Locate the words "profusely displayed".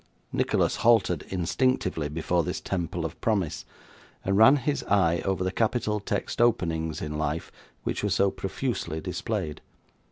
8.31-9.61